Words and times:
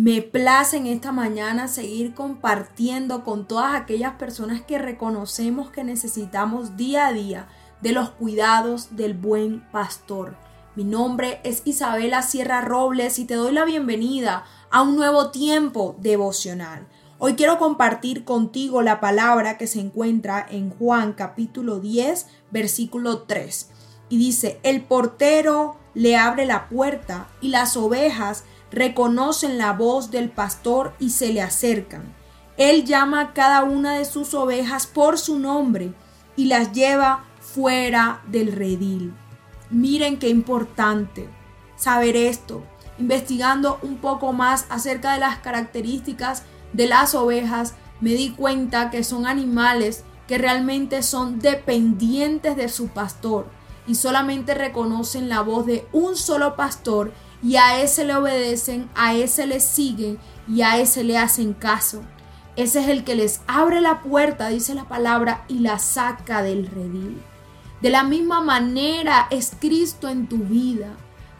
Me 0.00 0.22
place 0.22 0.76
en 0.76 0.86
esta 0.86 1.10
mañana 1.10 1.66
seguir 1.66 2.14
compartiendo 2.14 3.24
con 3.24 3.48
todas 3.48 3.74
aquellas 3.74 4.14
personas 4.14 4.62
que 4.62 4.78
reconocemos 4.78 5.72
que 5.72 5.82
necesitamos 5.82 6.76
día 6.76 7.08
a 7.08 7.12
día 7.12 7.48
de 7.82 7.90
los 7.90 8.10
cuidados 8.10 8.94
del 8.94 9.14
buen 9.14 9.68
pastor. 9.72 10.36
Mi 10.76 10.84
nombre 10.84 11.40
es 11.42 11.62
Isabela 11.64 12.22
Sierra 12.22 12.60
Robles 12.60 13.18
y 13.18 13.24
te 13.24 13.34
doy 13.34 13.50
la 13.50 13.64
bienvenida 13.64 14.44
a 14.70 14.82
un 14.82 14.94
nuevo 14.94 15.32
tiempo 15.32 15.96
devocional. 15.98 16.86
Hoy 17.18 17.34
quiero 17.34 17.58
compartir 17.58 18.24
contigo 18.24 18.82
la 18.82 19.00
palabra 19.00 19.58
que 19.58 19.66
se 19.66 19.80
encuentra 19.80 20.46
en 20.48 20.70
Juan 20.70 21.12
capítulo 21.14 21.80
10, 21.80 22.28
versículo 22.52 23.22
3 23.22 23.70
y 24.08 24.18
dice, 24.18 24.60
el 24.62 24.82
portero 24.82 25.76
le 25.94 26.16
abre 26.16 26.46
la 26.46 26.68
puerta 26.68 27.28
y 27.40 27.48
las 27.48 27.76
ovejas 27.76 28.44
reconocen 28.70 29.58
la 29.58 29.72
voz 29.72 30.10
del 30.10 30.30
pastor 30.30 30.94
y 30.98 31.10
se 31.10 31.32
le 31.32 31.42
acercan. 31.42 32.14
Él 32.56 32.84
llama 32.84 33.20
a 33.20 33.32
cada 33.32 33.62
una 33.62 33.94
de 33.94 34.04
sus 34.04 34.34
ovejas 34.34 34.86
por 34.86 35.18
su 35.18 35.38
nombre 35.38 35.92
y 36.36 36.46
las 36.46 36.72
lleva 36.72 37.24
fuera 37.40 38.22
del 38.26 38.52
redil. 38.52 39.14
Miren 39.70 40.18
qué 40.18 40.28
importante 40.28 41.28
saber 41.76 42.16
esto. 42.16 42.62
Investigando 42.98 43.78
un 43.82 43.98
poco 43.98 44.32
más 44.32 44.66
acerca 44.70 45.12
de 45.12 45.20
las 45.20 45.38
características 45.38 46.42
de 46.72 46.88
las 46.88 47.14
ovejas, 47.14 47.74
me 48.00 48.10
di 48.10 48.30
cuenta 48.30 48.90
que 48.90 49.04
son 49.04 49.26
animales 49.26 50.04
que 50.26 50.38
realmente 50.38 51.02
son 51.02 51.38
dependientes 51.38 52.56
de 52.56 52.68
su 52.68 52.88
pastor 52.88 53.46
y 53.86 53.94
solamente 53.94 54.54
reconocen 54.54 55.28
la 55.28 55.40
voz 55.40 55.64
de 55.64 55.86
un 55.92 56.16
solo 56.16 56.54
pastor 56.56 57.12
y 57.42 57.56
a 57.56 57.80
ese 57.80 58.04
le 58.04 58.16
obedecen, 58.16 58.88
a 58.94 59.14
ese 59.14 59.46
le 59.46 59.60
siguen 59.60 60.18
y 60.48 60.62
a 60.62 60.78
ese 60.78 61.04
le 61.04 61.18
hacen 61.18 61.54
caso. 61.54 62.02
Ese 62.56 62.80
es 62.80 62.88
el 62.88 63.04
que 63.04 63.14
les 63.14 63.40
abre 63.46 63.80
la 63.80 64.02
puerta, 64.02 64.48
dice 64.48 64.74
la 64.74 64.88
palabra, 64.88 65.44
y 65.46 65.60
la 65.60 65.78
saca 65.78 66.42
del 66.42 66.66
redil. 66.66 67.22
De 67.80 67.90
la 67.90 68.02
misma 68.02 68.40
manera 68.40 69.28
es 69.30 69.52
Cristo 69.60 70.08
en 70.08 70.28
tu 70.28 70.38
vida. 70.38 70.88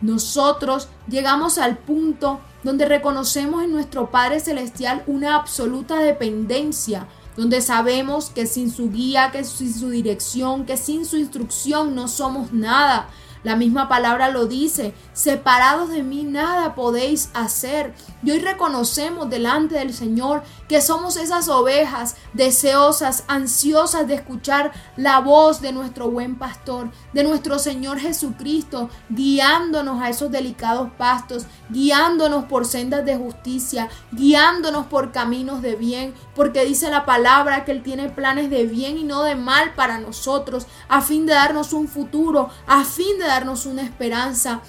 Nosotros 0.00 0.88
llegamos 1.06 1.58
al 1.58 1.78
punto 1.78 2.40
donde 2.64 2.86
reconocemos 2.86 3.62
en 3.62 3.72
nuestro 3.72 4.10
Padre 4.10 4.40
Celestial 4.40 5.04
una 5.06 5.36
absoluta 5.36 6.00
dependencia 6.00 7.06
donde 7.36 7.60
sabemos 7.60 8.30
que 8.30 8.46
sin 8.46 8.70
su 8.70 8.90
guía, 8.90 9.30
que 9.32 9.44
sin 9.44 9.72
su 9.72 9.90
dirección, 9.90 10.66
que 10.66 10.76
sin 10.76 11.04
su 11.04 11.16
instrucción 11.16 11.94
no 11.94 12.08
somos 12.08 12.52
nada. 12.52 13.08
La 13.44 13.56
misma 13.56 13.88
palabra 13.90 14.30
lo 14.30 14.46
dice, 14.46 14.94
separados 15.12 15.90
de 15.90 16.02
mí 16.02 16.24
nada 16.24 16.74
podéis 16.74 17.28
hacer. 17.34 17.94
Y 18.22 18.30
hoy 18.30 18.38
reconocemos 18.38 19.28
delante 19.28 19.74
del 19.74 19.92
Señor 19.92 20.42
que 20.66 20.80
somos 20.80 21.18
esas 21.18 21.48
ovejas 21.48 22.16
deseosas, 22.32 23.24
ansiosas 23.28 24.08
de 24.08 24.14
escuchar 24.14 24.72
la 24.96 25.20
voz 25.20 25.60
de 25.60 25.72
nuestro 25.72 26.10
buen 26.10 26.36
pastor, 26.36 26.90
de 27.12 27.22
nuestro 27.22 27.58
Señor 27.58 27.98
Jesucristo, 27.98 28.88
guiándonos 29.10 30.00
a 30.02 30.08
esos 30.08 30.30
delicados 30.30 30.88
pastos, 30.96 31.44
guiándonos 31.68 32.44
por 32.46 32.64
sendas 32.64 33.04
de 33.04 33.16
justicia, 33.16 33.90
guiándonos 34.10 34.86
por 34.86 35.12
caminos 35.12 35.60
de 35.60 35.76
bien, 35.76 36.14
porque 36.34 36.64
dice 36.64 36.88
la 36.88 37.04
palabra 37.04 37.66
que 37.66 37.72
Él 37.72 37.82
tiene 37.82 38.08
planes 38.08 38.48
de 38.48 38.64
bien 38.64 38.96
y 38.96 39.04
no 39.04 39.22
de 39.22 39.34
mal 39.34 39.74
para 39.74 39.98
nosotros, 39.98 40.66
a 40.88 41.02
fin 41.02 41.26
de 41.26 41.34
darnos 41.34 41.74
un 41.74 41.88
futuro, 41.88 42.48
a 42.66 42.84
fin 42.84 43.18
de 43.18 43.33
una 43.42 43.82
esperanza. 43.82 44.62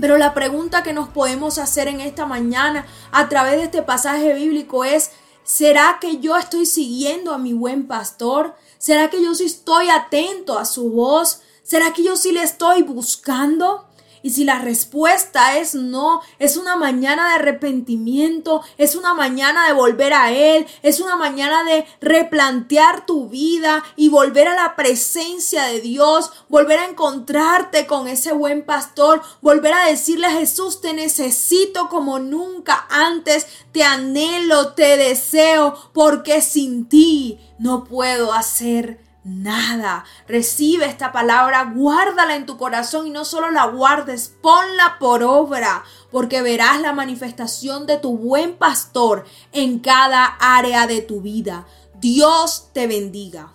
Pero 0.00 0.18
la 0.18 0.34
pregunta 0.34 0.82
que 0.82 0.92
nos 0.92 1.08
podemos 1.08 1.58
hacer 1.58 1.86
en 1.86 2.00
esta 2.00 2.26
mañana 2.26 2.86
a 3.12 3.28
través 3.28 3.56
de 3.56 3.64
este 3.64 3.82
pasaje 3.82 4.34
bíblico 4.34 4.84
es, 4.84 5.12
¿será 5.44 5.98
que 6.00 6.18
yo 6.18 6.36
estoy 6.36 6.66
siguiendo 6.66 7.32
a 7.32 7.38
mi 7.38 7.52
buen 7.52 7.86
pastor? 7.86 8.56
¿Será 8.78 9.10
que 9.10 9.22
yo 9.22 9.34
sí 9.34 9.44
estoy 9.44 9.90
atento 9.90 10.58
a 10.58 10.64
su 10.64 10.90
voz? 10.90 11.42
¿Será 11.62 11.92
que 11.92 12.02
yo 12.02 12.16
sí 12.16 12.32
le 12.32 12.42
estoy 12.42 12.82
buscando? 12.82 13.86
Y 14.22 14.30
si 14.30 14.44
la 14.44 14.58
respuesta 14.58 15.58
es 15.58 15.74
no, 15.74 16.20
es 16.38 16.56
una 16.56 16.76
mañana 16.76 17.28
de 17.28 17.34
arrepentimiento, 17.34 18.62
es 18.78 18.94
una 18.94 19.14
mañana 19.14 19.66
de 19.66 19.72
volver 19.72 20.14
a 20.14 20.32
Él, 20.32 20.66
es 20.82 21.00
una 21.00 21.16
mañana 21.16 21.64
de 21.64 21.84
replantear 22.00 23.04
tu 23.06 23.28
vida 23.28 23.82
y 23.96 24.08
volver 24.08 24.48
a 24.48 24.54
la 24.54 24.76
presencia 24.76 25.64
de 25.64 25.80
Dios, 25.80 26.30
volver 26.48 26.78
a 26.78 26.86
encontrarte 26.86 27.86
con 27.86 28.08
ese 28.08 28.32
buen 28.32 28.64
pastor, 28.64 29.22
volver 29.40 29.74
a 29.74 29.86
decirle 29.86 30.26
a 30.26 30.32
Jesús, 30.32 30.80
te 30.80 30.92
necesito 30.92 31.88
como 31.88 32.18
nunca 32.18 32.86
antes, 32.90 33.46
te 33.72 33.82
anhelo, 33.82 34.74
te 34.74 34.96
deseo, 34.96 35.74
porque 35.92 36.40
sin 36.40 36.88
ti 36.88 37.40
no 37.58 37.84
puedo 37.84 38.32
hacer 38.32 39.11
nada. 39.24 40.04
Recibe 40.26 40.86
esta 40.86 41.12
palabra, 41.12 41.72
guárdala 41.74 42.36
en 42.36 42.46
tu 42.46 42.56
corazón 42.56 43.06
y 43.06 43.10
no 43.10 43.24
solo 43.24 43.50
la 43.50 43.66
guardes, 43.66 44.34
ponla 44.42 44.96
por 44.98 45.22
obra, 45.22 45.84
porque 46.10 46.42
verás 46.42 46.80
la 46.80 46.92
manifestación 46.92 47.86
de 47.86 47.98
tu 47.98 48.16
buen 48.16 48.54
pastor 48.54 49.24
en 49.52 49.78
cada 49.78 50.24
área 50.24 50.86
de 50.86 51.00
tu 51.02 51.20
vida. 51.20 51.66
Dios 52.00 52.68
te 52.72 52.86
bendiga. 52.86 53.52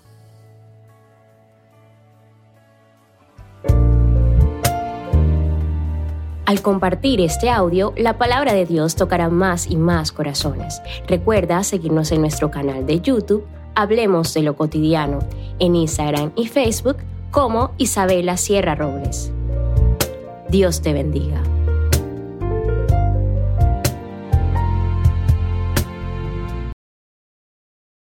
Al 6.46 6.62
compartir 6.62 7.20
este 7.20 7.50
audio, 7.50 7.94
la 7.98 8.18
palabra 8.18 8.54
de 8.54 8.66
Dios 8.66 8.96
tocará 8.96 9.28
más 9.28 9.68
y 9.68 9.76
más 9.76 10.14
corazones. 10.14 10.82
Recuerda 11.06 11.62
seguirnos 11.66 12.14
en 12.14 12.22
nuestro 12.22 12.50
canal 12.50 12.86
de 12.86 13.02
YouTube 13.02 13.46
Hablemos 13.80 14.34
de 14.34 14.42
lo 14.42 14.56
cotidiano 14.56 15.20
en 15.60 15.76
Instagram 15.76 16.32
y 16.36 16.48
Facebook 16.48 16.98
como 17.32 17.72
Isabela 17.78 18.38
Sierra 18.38 18.76
Robles. 18.76 19.32
Dios 20.50 20.82
te 20.82 20.94
bendiga. 20.94 21.42